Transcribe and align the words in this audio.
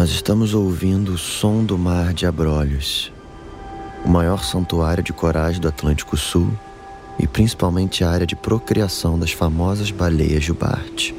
Nós 0.00 0.08
estamos 0.08 0.54
ouvindo 0.54 1.12
o 1.12 1.18
som 1.18 1.62
do 1.62 1.76
mar 1.76 2.14
de 2.14 2.24
Abrolhos, 2.24 3.12
o 4.02 4.08
maior 4.08 4.42
santuário 4.42 5.04
de 5.04 5.12
corais 5.12 5.58
do 5.58 5.68
Atlântico 5.68 6.16
Sul 6.16 6.58
e 7.18 7.26
principalmente 7.26 8.02
a 8.02 8.08
área 8.08 8.26
de 8.26 8.34
procriação 8.34 9.18
das 9.18 9.32
famosas 9.32 9.90
baleias 9.90 10.42
jubarte. 10.42 11.14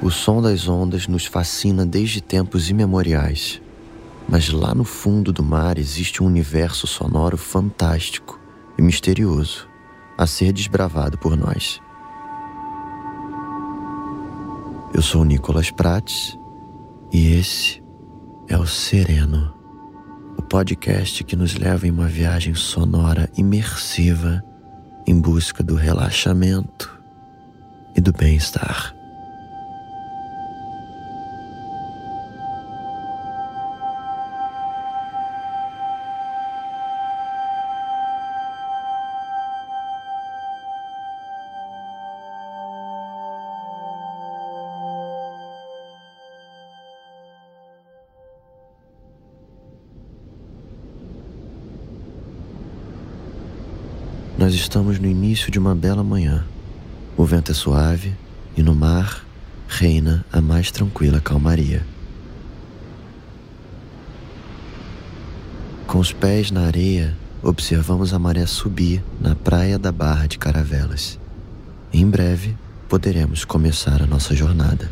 O 0.00 0.08
som 0.08 0.40
das 0.40 0.68
ondas 0.68 1.08
nos 1.08 1.26
fascina 1.26 1.84
desde 1.84 2.20
tempos 2.20 2.70
imemoriais. 2.70 3.63
Mas 4.28 4.50
lá 4.50 4.74
no 4.74 4.84
fundo 4.84 5.32
do 5.32 5.42
mar 5.42 5.78
existe 5.78 6.22
um 6.22 6.26
universo 6.26 6.86
sonoro 6.86 7.36
fantástico 7.36 8.40
e 8.78 8.82
misterioso 8.82 9.68
a 10.16 10.26
ser 10.26 10.52
desbravado 10.52 11.18
por 11.18 11.36
nós. 11.36 11.80
Eu 14.94 15.02
sou 15.02 15.24
Nicolas 15.24 15.70
Prates 15.70 16.38
e 17.12 17.34
esse 17.34 17.82
é 18.48 18.56
o 18.56 18.66
Sereno, 18.66 19.52
o 20.38 20.42
podcast 20.42 21.24
que 21.24 21.34
nos 21.34 21.54
leva 21.54 21.86
em 21.86 21.90
uma 21.90 22.06
viagem 22.06 22.54
sonora 22.54 23.28
imersiva 23.36 24.42
em 25.06 25.20
busca 25.20 25.62
do 25.62 25.74
relaxamento 25.74 27.00
e 27.96 28.00
do 28.00 28.12
bem-estar. 28.12 28.93
Nós 54.54 54.60
estamos 54.60 55.00
no 55.00 55.08
início 55.08 55.50
de 55.50 55.58
uma 55.58 55.74
bela 55.74 56.04
manhã. 56.04 56.44
O 57.16 57.24
vento 57.24 57.50
é 57.50 57.54
suave 57.54 58.14
e 58.56 58.62
no 58.62 58.72
mar 58.72 59.26
reina 59.66 60.24
a 60.32 60.40
mais 60.40 60.70
tranquila 60.70 61.20
calmaria. 61.20 61.84
Com 65.88 65.98
os 65.98 66.12
pés 66.12 66.52
na 66.52 66.66
areia, 66.66 67.16
observamos 67.42 68.14
a 68.14 68.18
maré 68.20 68.46
subir 68.46 69.02
na 69.20 69.34
praia 69.34 69.76
da 69.76 69.90
Barra 69.90 70.28
de 70.28 70.38
Caravelas. 70.38 71.18
Em 71.92 72.08
breve, 72.08 72.56
poderemos 72.88 73.44
começar 73.44 74.00
a 74.00 74.06
nossa 74.06 74.36
jornada. 74.36 74.88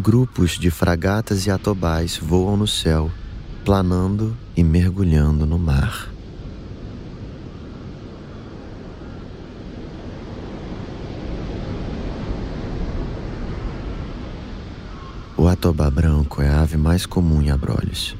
Grupos 0.00 0.52
de 0.52 0.70
fragatas 0.70 1.44
e 1.44 1.50
atobais 1.50 2.16
voam 2.16 2.56
no 2.56 2.68
céu, 2.68 3.10
planando 3.64 4.36
e 4.56 4.62
mergulhando 4.62 5.44
no 5.44 5.58
mar. 5.58 6.08
O 15.36 15.48
atobá 15.48 15.90
branco 15.90 16.40
é 16.40 16.48
a 16.48 16.60
ave 16.60 16.76
mais 16.76 17.04
comum 17.04 17.42
em 17.42 17.50
Abrolhos. 17.50 18.16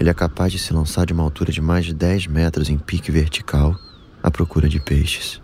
Ele 0.00 0.08
é 0.08 0.14
capaz 0.14 0.52
de 0.52 0.58
se 0.58 0.72
lançar 0.72 1.04
de 1.04 1.12
uma 1.12 1.22
altura 1.22 1.52
de 1.52 1.60
mais 1.60 1.84
de 1.84 1.92
10 1.92 2.28
metros 2.28 2.70
em 2.70 2.78
pique 2.78 3.12
vertical 3.12 3.78
à 4.22 4.30
procura 4.30 4.70
de 4.70 4.80
peixes. 4.80 5.38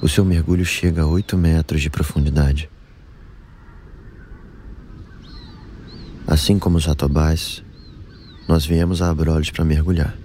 O 0.00 0.08
seu 0.08 0.24
mergulho 0.24 0.64
chega 0.64 1.02
a 1.02 1.06
8 1.06 1.36
metros 1.36 1.82
de 1.82 1.90
profundidade. 1.90 2.70
Assim 6.34 6.58
como 6.58 6.78
os 6.78 6.82
jatobás, 6.82 7.62
nós 8.48 8.66
viemos 8.66 9.00
a 9.00 9.08
Abrolhos 9.08 9.52
para 9.52 9.64
mergulhar, 9.64 10.18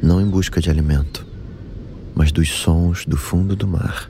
não 0.00 0.20
em 0.20 0.24
busca 0.24 0.60
de 0.60 0.70
alimento, 0.70 1.26
mas 2.14 2.30
dos 2.30 2.48
sons 2.48 3.04
do 3.04 3.16
fundo 3.16 3.56
do 3.56 3.66
mar. 3.66 4.08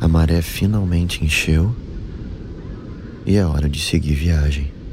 A 0.00 0.08
maré 0.08 0.40
finalmente 0.40 1.22
encheu 1.22 1.76
e 3.26 3.36
é 3.36 3.44
hora 3.44 3.68
de 3.68 3.78
seguir 3.78 4.14
viagem. 4.14 4.83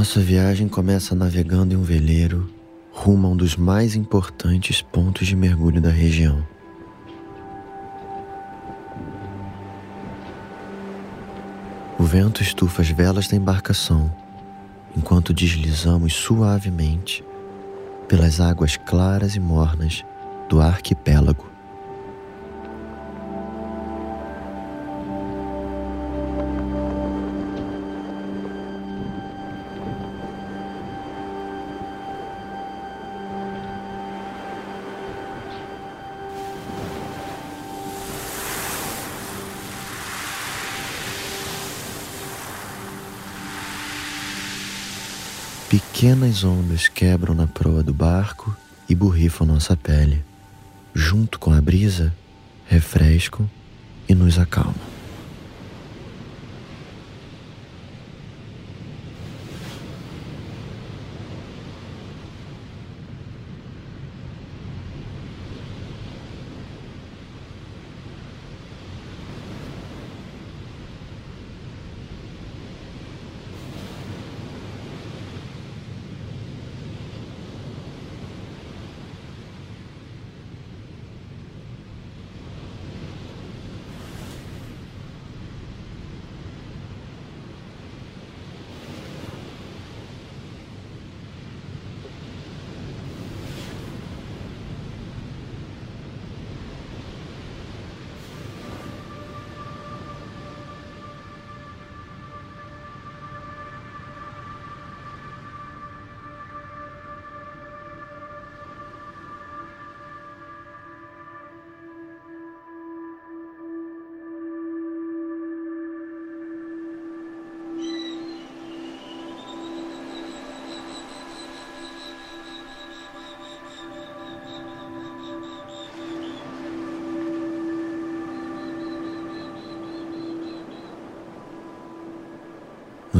Nossa 0.00 0.18
viagem 0.18 0.66
começa 0.66 1.14
navegando 1.14 1.74
em 1.74 1.76
um 1.76 1.82
veleiro 1.82 2.50
rumo 2.90 3.26
a 3.26 3.30
um 3.32 3.36
dos 3.36 3.54
mais 3.54 3.94
importantes 3.94 4.80
pontos 4.80 5.26
de 5.26 5.36
mergulho 5.36 5.78
da 5.78 5.90
região. 5.90 6.42
O 11.98 12.02
vento 12.02 12.42
estufa 12.42 12.80
as 12.80 12.88
velas 12.88 13.28
da 13.28 13.36
embarcação 13.36 14.10
enquanto 14.96 15.34
deslizamos 15.34 16.14
suavemente 16.14 17.22
pelas 18.08 18.40
águas 18.40 18.78
claras 18.78 19.36
e 19.36 19.38
mornas 19.38 20.02
do 20.48 20.62
arquipélago. 20.62 21.44
Pequenas 45.70 46.42
ondas 46.42 46.88
quebram 46.88 47.32
na 47.32 47.46
proa 47.46 47.80
do 47.80 47.94
barco 47.94 48.56
e 48.88 48.94
borrifam 48.94 49.46
nossa 49.46 49.76
pele. 49.76 50.24
Junto 50.92 51.38
com 51.38 51.52
a 51.52 51.60
brisa, 51.60 52.12
refrescam 52.66 53.48
e 54.08 54.12
nos 54.12 54.36
acalmam. 54.36 54.89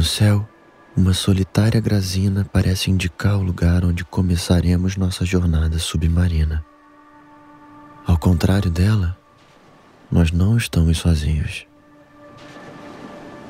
No 0.01 0.05
céu, 0.05 0.49
uma 0.97 1.13
solitária 1.13 1.79
grazina 1.79 2.43
parece 2.51 2.89
indicar 2.89 3.37
o 3.37 3.43
lugar 3.43 3.85
onde 3.85 4.03
começaremos 4.03 4.97
nossa 4.97 5.23
jornada 5.23 5.77
submarina. 5.77 6.65
Ao 8.07 8.17
contrário 8.17 8.71
dela, 8.71 9.15
nós 10.11 10.31
não 10.31 10.57
estamos 10.57 10.97
sozinhos. 10.97 11.67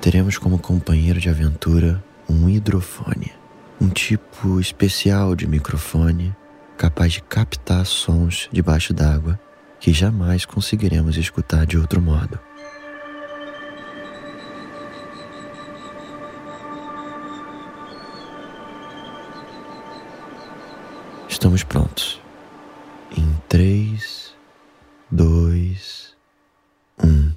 Teremos 0.01 0.37
como 0.37 0.59
companheiro 0.59 1.21
de 1.21 1.29
aventura 1.29 2.03
um 2.27 2.49
hidrofone, 2.49 3.31
um 3.79 3.87
tipo 3.87 4.59
especial 4.59 5.37
de 5.37 5.47
microfone 5.47 6.35
capaz 6.77 7.13
de 7.13 7.21
captar 7.21 7.85
sons 7.85 8.49
debaixo 8.51 8.93
d'água 8.93 9.39
que 9.79 9.93
jamais 9.93 10.43
conseguiremos 10.43 11.15
escutar 11.15 11.65
de 11.65 11.77
outro 11.77 12.01
modo. 12.01 12.37
Estamos 21.41 21.63
prontos. 21.63 22.21
Em 23.17 23.35
três, 23.49 24.31
dois, 25.09 26.15
um. 27.03 27.31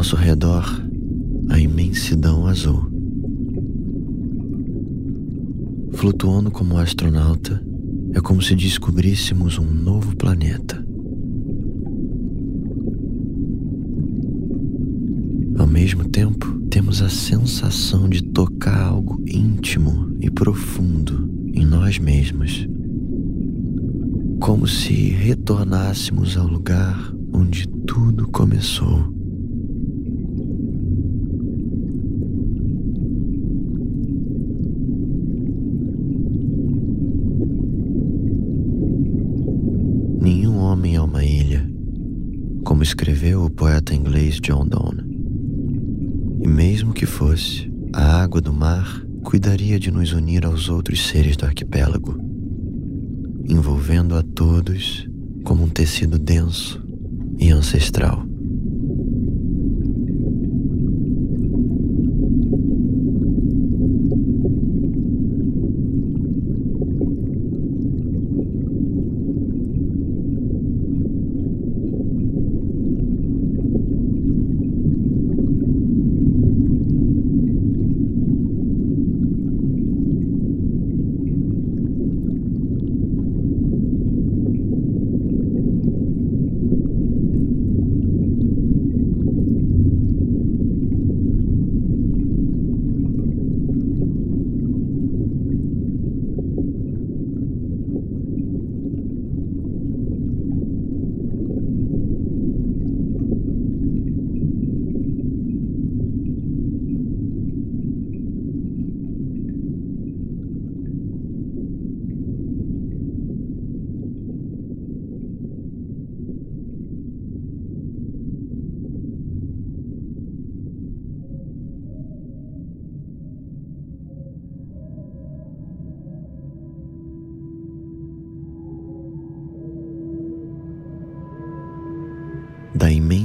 nosso 0.00 0.16
redor 0.16 0.64
a 1.50 1.60
imensidão 2.10 2.46
azul. 2.46 2.90
Flutuando 5.92 6.50
como 6.50 6.76
astronauta, 6.76 7.62
é 8.12 8.20
como 8.20 8.42
se 8.42 8.56
descobríssemos 8.56 9.58
um 9.58 9.64
novo 9.64 10.16
planeta. 10.16 10.84
Ao 15.56 15.66
mesmo 15.66 16.04
tempo, 16.08 16.60
temos 16.68 17.00
a 17.00 17.08
sensação 17.08 18.08
de 18.08 18.22
tocar 18.24 18.82
algo 18.82 19.22
íntimo 19.26 20.16
e 20.20 20.30
profundo 20.30 21.30
em 21.52 21.64
nós 21.64 21.98
mesmos, 21.98 22.66
como 24.40 24.66
se 24.66 25.10
retornássemos 25.10 26.36
ao 26.36 26.46
lugar 26.46 27.12
onde 27.32 27.68
tudo 27.86 28.26
começou. 28.28 29.20
homem 40.70 40.94
é 40.94 41.00
uma 41.00 41.24
ilha, 41.24 41.68
como 42.64 42.82
escreveu 43.00 43.46
o 43.46 43.50
poeta 43.50 43.94
inglês 43.94 44.38
John 44.42 44.66
Donne. 44.66 45.02
E 46.44 46.46
mesmo 46.46 46.92
que 46.92 47.06
fosse, 47.06 47.72
a 47.94 48.20
água 48.20 48.42
do 48.42 48.52
mar 48.52 49.02
cuidaria 49.24 49.80
de 49.80 49.90
nos 49.90 50.12
unir 50.12 50.44
aos 50.44 50.68
outros 50.68 51.08
seres 51.08 51.34
do 51.34 51.46
arquipélago, 51.46 52.14
envolvendo 53.48 54.14
a 54.14 54.22
todos 54.22 55.08
como 55.44 55.64
um 55.64 55.68
tecido 55.70 56.18
denso 56.18 56.78
e 57.38 57.48
ancestral. 57.48 58.29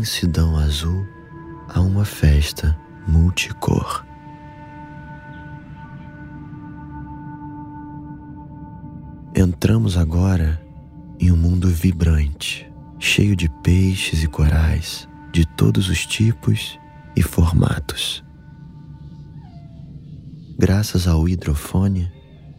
Imensidão 0.06 0.56
azul 0.56 1.04
a 1.68 1.82
uma 1.82 2.06
festa 2.06 2.78
multicor. 3.08 4.06
Entramos 9.36 9.98
agora 9.98 10.62
em 11.20 11.32
um 11.32 11.36
mundo 11.36 11.68
vibrante, 11.70 12.72
cheio 13.00 13.36
de 13.36 13.50
peixes 13.64 14.22
e 14.22 14.28
corais 14.28 15.10
de 15.34 15.44
todos 15.44 15.90
os 15.90 16.06
tipos 16.06 16.80
e 17.16 17.24
formatos. 17.24 18.24
Graças 20.56 21.08
ao 21.08 21.28
hidrofone, 21.28 22.12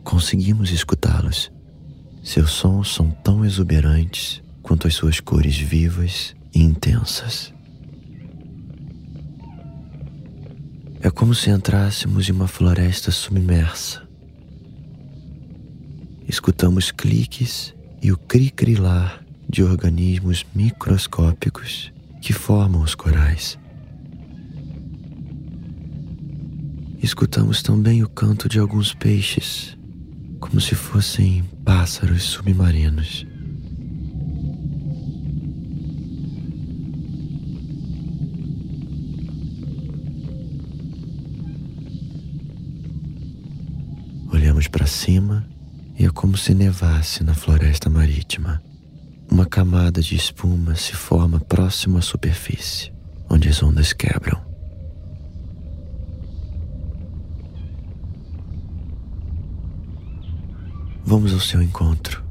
conseguimos 0.03 0.73
escutá-los. 0.73 1.53
Seus 2.25 2.51
sons 2.51 2.93
são 2.93 3.09
tão 3.09 3.45
exuberantes 3.45 4.43
quanto 4.65 4.89
as 4.89 4.95
suas 4.95 5.21
cores 5.21 5.57
vivas 5.57 6.36
intensas. 6.63 7.53
É 11.01 11.11
como 11.11 11.35
se 11.35 11.51
entrássemos 11.51 12.29
em 12.29 12.33
uma 12.33 12.49
floresta 12.49 13.11
submersa. 13.11 14.03
Escutamos 16.27 16.91
cliques 16.91 17.75
e 18.03 18.11
o 18.11 18.17
cri-crilar 18.17 19.25
de 19.49 19.63
organismos 19.63 20.45
microscópicos 20.55 21.93
que 22.21 22.33
formam 22.33 22.83
os 22.83 22.95
corais. 22.95 23.59
Escutamos 27.01 27.63
também 27.63 28.03
o 28.03 28.09
canto 28.09 28.49
de 28.49 28.59
alguns 28.59 28.93
peixes, 28.93 29.77
como 30.41 30.61
se 30.61 30.75
fossem 30.75 31.45
pássaros 31.65 32.25
submarinos. 32.25 33.25
Para 44.77 44.87
cima 44.87 45.43
e 45.99 46.05
é 46.05 46.11
como 46.11 46.37
se 46.37 46.53
nevasse 46.53 47.25
na 47.25 47.33
floresta 47.33 47.89
marítima. 47.89 48.63
Uma 49.31 49.47
camada 49.47 50.03
de 50.03 50.15
espuma 50.15 50.75
se 50.75 50.93
forma 50.93 51.41
próximo 51.41 51.97
à 51.97 52.03
superfície, 52.03 52.93
onde 53.27 53.49
as 53.49 53.63
ondas 53.63 53.95
quebram. 53.95 54.39
Vamos 61.03 61.33
ao 61.33 61.41
seu 61.41 61.63
encontro 61.63 62.23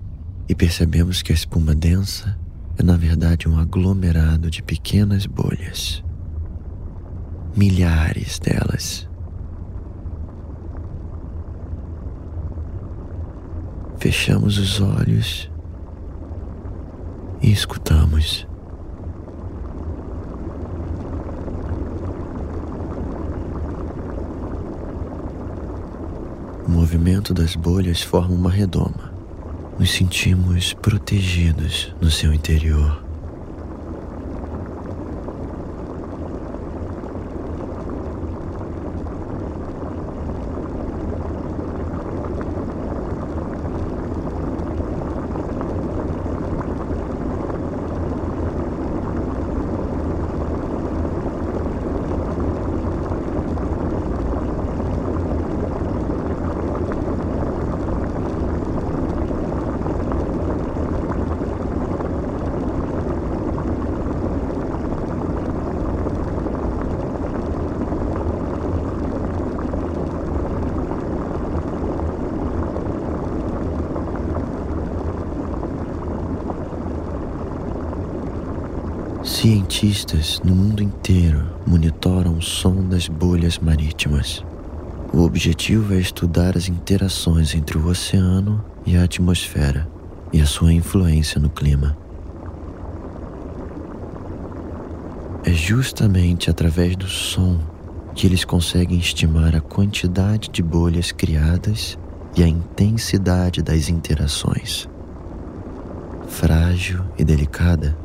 e 0.47 0.53
percebemos 0.53 1.23
que 1.23 1.31
a 1.31 1.35
espuma 1.35 1.73
densa 1.73 2.37
é, 2.77 2.83
na 2.83 2.95
verdade, 2.95 3.49
um 3.49 3.57
aglomerado 3.57 4.51
de 4.51 4.61
pequenas 4.61 5.25
bolhas. 5.25 6.03
Milhares 7.55 8.37
delas. 8.37 9.09
Fechamos 14.05 14.59
os 14.59 14.79
olhos 14.79 15.49
e 17.41 17.51
escutamos. 17.51 18.47
O 26.67 26.69
movimento 26.69 27.33
das 27.33 27.55
bolhas 27.55 28.03
forma 28.03 28.35
uma 28.35 28.51
redoma. 28.51 29.11
Nos 29.79 29.89
sentimos 29.89 30.75
protegidos 30.75 31.91
no 31.99 32.11
seu 32.11 32.31
interior. 32.31 33.04
Cientistas 79.45 80.41
no 80.43 80.55
mundo 80.55 80.81
inteiro 80.81 81.45
monitoram 81.67 82.35
o 82.35 82.41
som 82.41 82.83
das 82.83 83.07
bolhas 83.07 83.59
marítimas. 83.59 84.43
O 85.13 85.21
objetivo 85.21 85.93
é 85.93 85.99
estudar 85.99 86.57
as 86.57 86.67
interações 86.67 87.53
entre 87.53 87.77
o 87.77 87.85
oceano 87.85 88.65
e 88.87 88.97
a 88.97 89.03
atmosfera 89.03 89.87
e 90.33 90.41
a 90.41 90.47
sua 90.47 90.73
influência 90.73 91.39
no 91.39 91.51
clima. 91.51 91.95
É 95.43 95.51
justamente 95.51 96.49
através 96.49 96.95
do 96.95 97.07
som 97.07 97.59
que 98.15 98.25
eles 98.25 98.43
conseguem 98.43 98.97
estimar 98.97 99.55
a 99.55 99.61
quantidade 99.61 100.49
de 100.49 100.63
bolhas 100.63 101.11
criadas 101.11 101.99
e 102.35 102.41
a 102.41 102.47
intensidade 102.47 103.61
das 103.61 103.89
interações. 103.89 104.89
Frágil 106.27 107.01
e 107.15 107.23
delicada, 107.23 108.04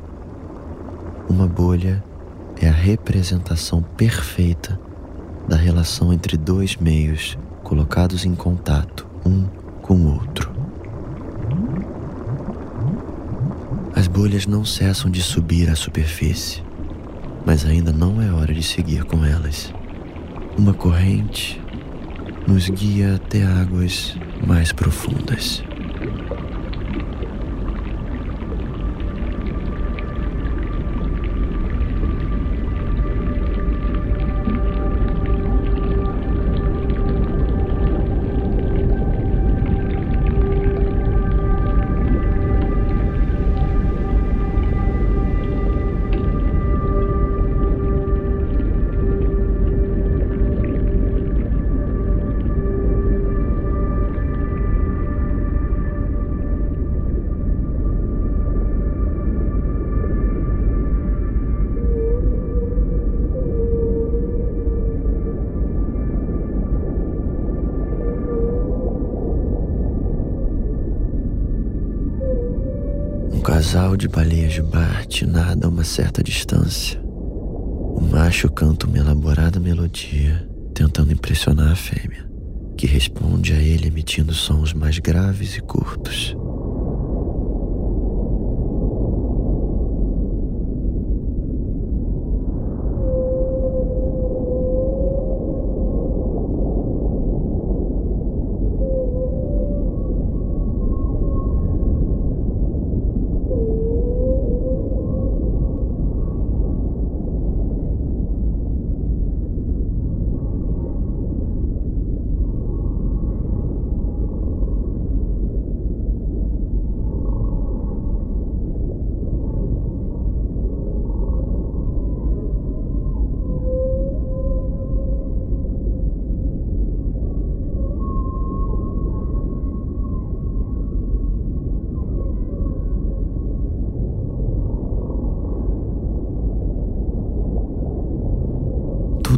uma 1.30 1.46
bolha 1.46 2.02
é 2.60 2.68
a 2.68 2.72
representação 2.72 3.80
perfeita 3.80 4.78
da 5.48 5.56
relação 5.56 6.12
entre 6.12 6.36
dois 6.36 6.74
meios 6.76 7.38
colocados 7.62 8.24
em 8.24 8.34
contato 8.34 9.06
um 9.24 9.44
com 9.80 9.94
o 9.94 10.14
outro. 10.14 10.50
As 13.94 14.08
bolhas 14.08 14.44
não 14.46 14.64
cessam 14.64 15.08
de 15.08 15.22
subir 15.22 15.70
à 15.70 15.76
superfície, 15.76 16.64
mas 17.46 17.64
ainda 17.64 17.92
não 17.92 18.20
é 18.20 18.32
hora 18.32 18.52
de 18.52 18.62
seguir 18.62 19.04
com 19.04 19.24
elas. 19.24 19.72
Uma 20.58 20.74
corrente 20.74 21.62
nos 22.46 22.68
guia 22.68 23.14
até 23.14 23.44
águas 23.44 24.16
mais 24.44 24.72
profundas. 24.72 25.62
Casal 73.90 73.96
de 73.96 74.08
baleias 74.08 74.58
bate 74.58 75.26
nada 75.26 75.66
a 75.66 75.70
uma 75.70 75.84
certa 75.84 76.22
distância. 76.22 77.00
O 77.02 78.00
macho 78.00 78.48
canta 78.50 78.86
uma 78.86 78.98
elaborada 78.98 79.58
melodia, 79.58 80.48
tentando 80.74 81.12
impressionar 81.12 81.72
a 81.72 81.76
fêmea, 81.76 82.28
que 82.76 82.86
responde 82.86 83.52
a 83.52 83.56
ele 83.56 83.88
emitindo 83.88 84.32
sons 84.32 84.72
mais 84.72 84.98
graves 84.98 85.56
e 85.56 85.60
curtos. 85.60 86.36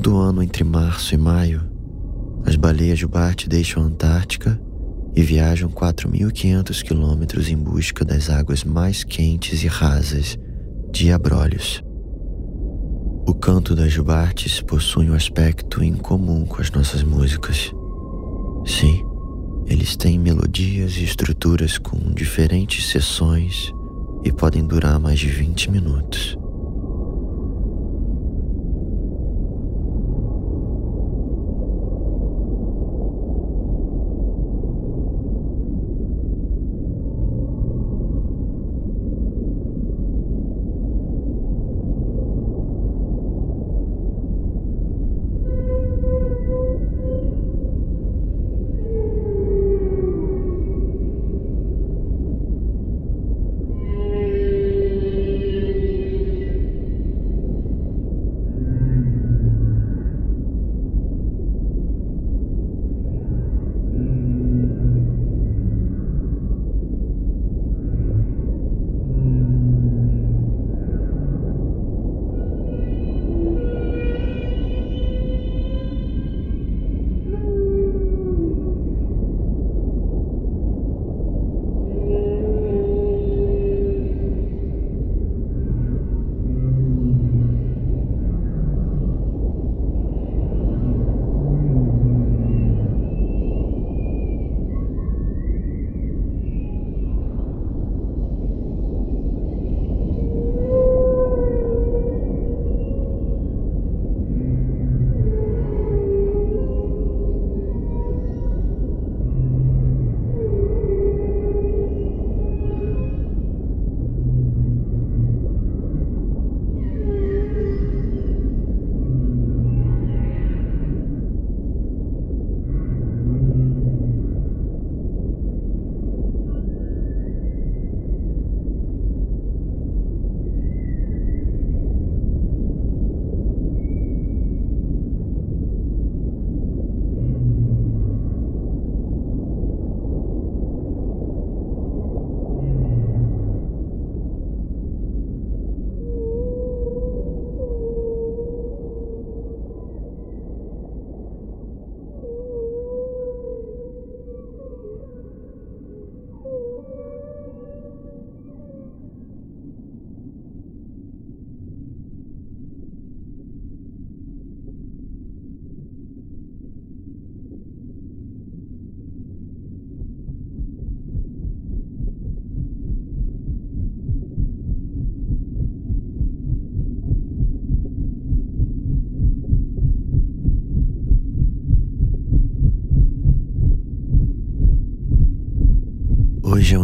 Todo 0.03 0.17
ano, 0.17 0.43
entre 0.43 0.65
março 0.65 1.15
e 1.15 1.17
maio, 1.17 1.63
as 2.45 2.57
baleias 2.57 2.99
jubarte 2.99 3.49
deixam 3.49 3.85
a 3.85 3.87
Antártica 3.87 4.61
e 5.15 5.23
viajam 5.23 5.71
4.500 5.71 6.83
quilômetros 6.83 7.49
em 7.49 7.57
busca 7.57 8.05
das 8.05 8.29
águas 8.29 8.65
mais 8.65 9.05
quentes 9.05 9.63
e 9.63 9.69
rasas 9.69 10.37
de 10.91 11.13
Abrolhos. 11.13 11.81
O 13.29 13.33
canto 13.33 13.77
das 13.77 13.93
jubartes 13.93 14.61
possui 14.61 15.09
um 15.09 15.15
aspecto 15.15 15.85
incomum 15.85 16.47
com 16.47 16.61
as 16.61 16.69
nossas 16.73 17.05
músicas. 17.05 17.73
Sim, 18.67 19.05
eles 19.67 19.95
têm 19.95 20.19
melodias 20.19 20.97
e 20.97 21.05
estruturas 21.05 21.79
com 21.79 22.13
diferentes 22.13 22.91
sessões 22.91 23.73
e 24.25 24.33
podem 24.33 24.67
durar 24.67 24.99
mais 24.99 25.21
de 25.21 25.29
20 25.29 25.71
minutos. 25.71 26.42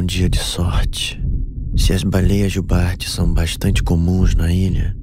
Dia 0.09 0.27
de 0.27 0.39
sorte. 0.39 1.23
Se 1.77 1.93
as 1.93 2.03
baleias 2.03 2.51
jubarte 2.51 3.11
são 3.11 3.31
bastante 3.31 3.83
comuns 3.83 4.35
na 4.35 4.51
ilha 4.51 4.97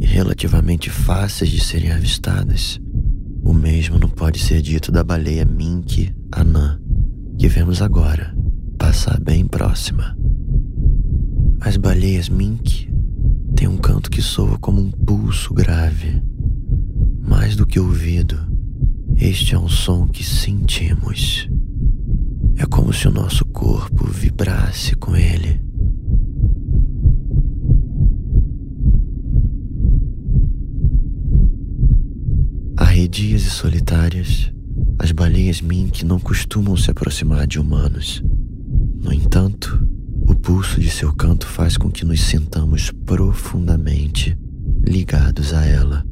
e 0.00 0.06
relativamente 0.06 0.88
fáceis 0.88 1.50
de 1.50 1.62
serem 1.62 1.92
avistadas, 1.92 2.80
o 3.44 3.52
mesmo 3.52 3.98
não 3.98 4.08
pode 4.08 4.38
ser 4.38 4.62
dito 4.62 4.90
da 4.90 5.04
baleia 5.04 5.44
mink 5.44 6.10
anã, 6.32 6.80
que 7.38 7.48
vemos 7.48 7.82
agora 7.82 8.34
passar 8.78 9.20
bem 9.20 9.46
próxima. 9.46 10.16
As 11.60 11.76
baleias 11.76 12.30
mink 12.30 12.90
têm 13.54 13.68
um 13.68 13.76
canto 13.76 14.10
que 14.10 14.22
soa 14.22 14.58
como 14.58 14.80
um 14.80 14.90
pulso 14.90 15.52
grave. 15.52 16.22
Mais 17.20 17.54
do 17.56 17.66
que 17.66 17.78
ouvido, 17.78 18.40
este 19.16 19.54
é 19.54 19.58
um 19.58 19.68
som 19.68 20.08
que 20.08 20.24
sentimos. 20.24 21.46
É 22.60 22.66
como 22.66 22.92
se 22.92 23.08
o 23.08 23.10
nosso 23.10 23.42
corpo 23.46 24.06
vibrasse 24.06 24.94
com 24.94 25.16
ele. 25.16 25.58
Arredias 32.76 33.46
e 33.46 33.50
solitárias, 33.50 34.52
as 34.98 35.10
baleias 35.10 35.62
mink 35.62 36.04
não 36.04 36.20
costumam 36.20 36.76
se 36.76 36.90
aproximar 36.90 37.46
de 37.46 37.58
humanos. 37.58 38.22
No 39.02 39.10
entanto, 39.10 39.82
o 40.28 40.34
pulso 40.34 40.78
de 40.78 40.90
seu 40.90 41.14
canto 41.14 41.46
faz 41.46 41.78
com 41.78 41.90
que 41.90 42.04
nos 42.04 42.20
sintamos 42.20 42.90
profundamente 43.06 44.36
ligados 44.86 45.54
a 45.54 45.64
ela. 45.64 46.04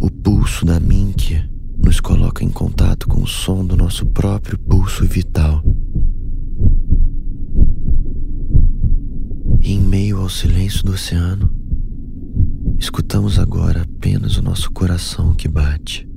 O 0.00 0.10
pulso 0.10 0.66
da 0.66 0.80
mink 0.80 1.51
nos 1.82 2.00
coloca 2.00 2.44
em 2.44 2.50
contato 2.50 3.08
com 3.08 3.22
o 3.22 3.26
som 3.26 3.64
do 3.64 3.76
nosso 3.76 4.06
próprio 4.06 4.58
pulso 4.58 5.04
vital. 5.04 5.62
E 9.60 9.72
em 9.74 9.80
meio 9.80 10.18
ao 10.20 10.28
silêncio 10.28 10.84
do 10.84 10.92
oceano, 10.92 11.50
escutamos 12.78 13.38
agora 13.38 13.82
apenas 13.82 14.36
o 14.36 14.42
nosso 14.42 14.70
coração 14.70 15.34
que 15.34 15.48
bate, 15.48 16.08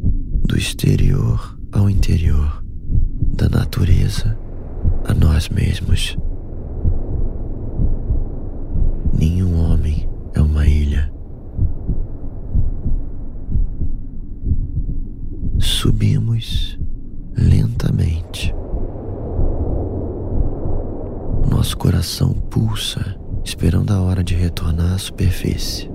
do 0.48 0.58
exterior 0.58 1.58
ao 1.72 1.90
interior, 1.90 2.64
da 3.36 3.50
natureza 3.50 4.38
a 5.04 5.14
nós 5.14 5.50
mesmos. 5.50 6.18
Nenhum 9.18 9.56
homem 9.58 10.08
é 10.34 10.42
uma 10.42 10.66
ilha. 10.68 11.12
Subimos 15.86 16.80
lentamente. 17.38 18.52
Nosso 21.48 21.78
coração 21.78 22.34
pulsa, 22.34 23.16
esperando 23.44 23.92
a 23.92 24.02
hora 24.02 24.24
de 24.24 24.34
retornar 24.34 24.94
à 24.94 24.98
superfície. 24.98 25.88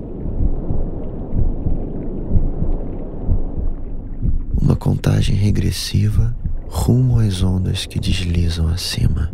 Uma 4.63 4.77
contagem 4.77 5.35
regressiva 5.35 6.37
rumo 6.69 7.19
às 7.19 7.43
ondas 7.43 7.85
que 7.85 7.99
deslizam 7.99 8.69
acima. 8.69 9.29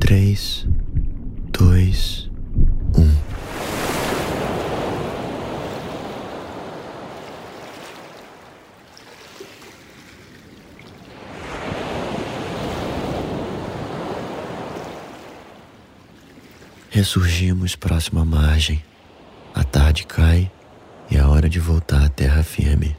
Três, 0.00 0.66
dois, 1.52 2.28
um. 2.98 3.32
Ressurgimos 16.94 17.74
próximo 17.74 18.20
à 18.20 18.24
margem. 18.24 18.84
A 19.54 19.64
tarde 19.64 20.04
cai 20.04 20.50
e 21.10 21.16
é 21.16 21.24
hora 21.24 21.48
de 21.48 21.58
voltar 21.58 22.04
à 22.04 22.08
terra 22.10 22.42
firme. 22.42 22.94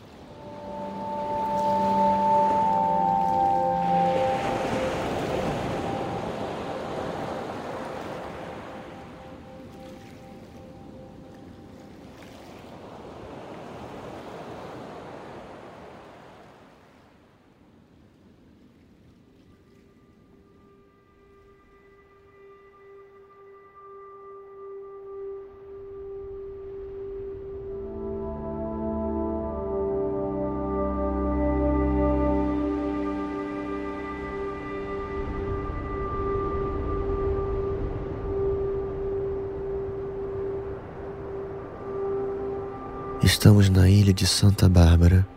Estamos 43.33 43.67
na 43.67 43.89
ilha 43.89 44.13
de 44.13 44.27
Santa 44.27 44.69
Bárbara, 44.69 45.27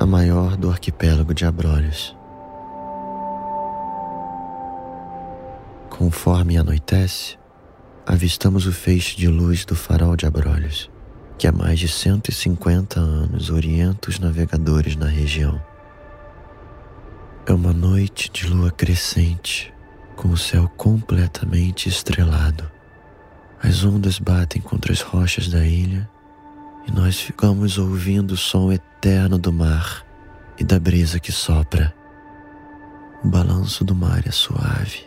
a 0.00 0.06
maior 0.06 0.56
do 0.56 0.70
arquipélago 0.70 1.34
de 1.34 1.44
Abrolhos. 1.44 2.16
Conforme 5.90 6.56
anoitece, 6.56 7.36
avistamos 8.06 8.66
o 8.66 8.72
feixe 8.72 9.14
de 9.14 9.28
luz 9.28 9.66
do 9.66 9.76
farol 9.76 10.16
de 10.16 10.24
Abrolhos, 10.24 10.90
que 11.38 11.46
há 11.46 11.52
mais 11.52 11.78
de 11.78 11.86
150 11.86 12.98
anos 12.98 13.50
orienta 13.50 14.08
os 14.08 14.18
navegadores 14.18 14.96
na 14.96 15.06
região. 15.06 15.62
É 17.44 17.52
uma 17.52 17.74
noite 17.74 18.30
de 18.32 18.46
lua 18.46 18.70
crescente, 18.70 19.72
com 20.16 20.30
o 20.30 20.36
céu 20.36 20.66
completamente 20.78 21.90
estrelado. 21.90 22.68
As 23.62 23.84
ondas 23.84 24.18
batem 24.18 24.62
contra 24.62 24.94
as 24.94 25.02
rochas 25.02 25.46
da 25.46 25.62
ilha 25.62 26.08
e 26.86 26.92
nós 26.92 27.20
ficamos 27.20 27.78
ouvindo 27.78 28.32
o 28.32 28.36
som 28.36 28.72
eterno 28.72 29.38
do 29.38 29.52
mar 29.52 30.04
e 30.58 30.64
da 30.64 30.78
brisa 30.78 31.18
que 31.18 31.32
sopra. 31.32 31.94
O 33.22 33.28
balanço 33.28 33.84
do 33.84 33.94
mar 33.94 34.22
é 34.26 34.30
suave 34.30 35.04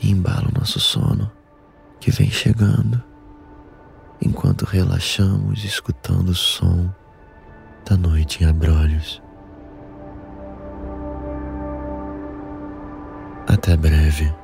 e 0.00 0.10
embala 0.10 0.48
o 0.48 0.58
nosso 0.58 0.80
sono 0.80 1.30
que 2.00 2.10
vem 2.10 2.30
chegando, 2.30 3.02
enquanto 4.20 4.64
relaxamos 4.64 5.64
escutando 5.64 6.30
o 6.30 6.34
som 6.34 6.92
da 7.88 7.96
noite 7.96 8.42
em 8.42 8.46
abrolhos. 8.46 9.22
Até 13.46 13.76
breve. 13.76 14.43